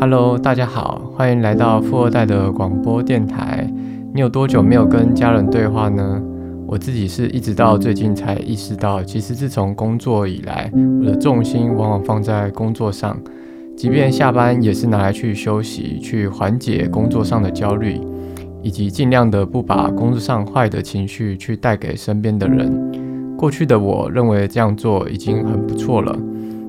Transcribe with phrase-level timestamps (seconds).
[0.00, 3.68] Hello，大家好，欢迎来到富二代的广播电台。
[4.14, 6.22] 你有多久没有跟家人对话呢？
[6.68, 13.18] 我自己是一直到最近才意识到，其实自从工作以来，我的重心往往放在工作上，
[13.76, 18.00] 即便下班也是拿来去休息，去缓解工作上的焦虑，
[18.62, 23.36] 以及尽量的不把工作上坏的情绪去带给身边的人。
[23.36, 26.16] 过去的我认为这样做已经很不错了。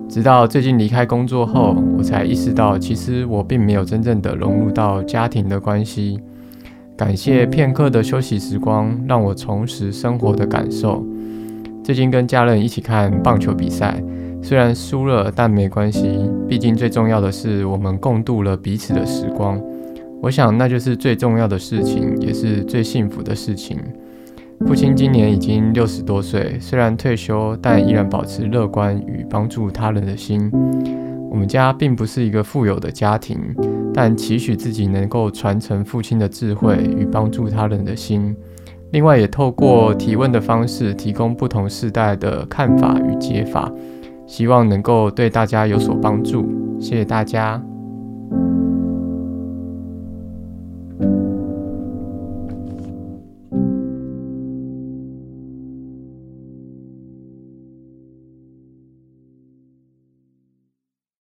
[0.09, 6.19] 直到最近离开工作后，我才意识到，其实我并没有真正的融入到家庭的关系。
[6.97, 11.05] 感谢片刻的休息时光，让我重拾生活的感受。
[11.83, 14.03] 最近跟家人一起看棒球比赛，
[14.41, 19.61] 虽然输了，但没关系，毕竟最重要的是我们共度了彼此的时光。
[20.21, 23.77] 我想那就是最重要的事情，也是最幸福的事情。
[24.67, 30.51] 父亲今年已经六十多岁，虽然退休，但依然保持乐观与帮助他人的心。
[31.29, 33.39] 我们家并不是一个富有的家庭，
[33.93, 38.35] 但期许自己能够传承父亲的智慧与帮助他人的心。
[38.91, 43.71] 另外，也透过提问的方式，提供不同世代的看法与解法，
[44.27, 46.47] 希望能够对大家有所帮助。
[46.79, 47.61] 谢谢大家。